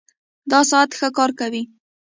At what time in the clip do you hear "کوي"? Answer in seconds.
1.39-1.63